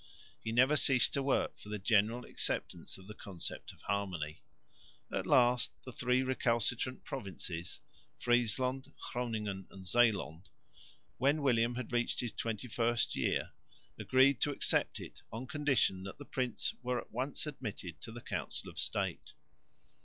He 0.43 0.51
never 0.51 0.75
ceased 0.77 1.13
to 1.13 1.21
work 1.21 1.59
for 1.59 1.69
the 1.69 1.77
general 1.77 2.25
acceptance 2.25 2.97
of 2.97 3.05
the 3.05 3.13
Concept 3.13 3.71
of 3.71 3.83
Harmony. 3.83 4.41
At 5.11 5.27
last 5.27 5.73
the 5.83 5.91
three 5.91 6.23
recalcitrant 6.23 7.03
provinces 7.03 7.81
(Friesland, 8.17 8.91
Groningen 9.11 9.67
and 9.69 9.85
Zeeland), 9.85 10.49
when 11.19 11.43
William 11.43 11.75
had 11.75 11.91
reached 11.93 12.19
his 12.21 12.33
twenty 12.33 12.67
first 12.67 13.15
year, 13.15 13.51
agreed 13.99 14.41
to 14.41 14.49
accept 14.49 14.99
it 14.99 15.21
on 15.31 15.45
condition 15.45 16.01
that 16.01 16.17
the 16.17 16.25
prince 16.25 16.73
were 16.81 16.99
at 16.99 17.11
once 17.11 17.45
admitted 17.45 18.01
to 18.01 18.11
the 18.11 18.21
Council 18.21 18.71
of 18.71 18.79
State. 18.79 19.33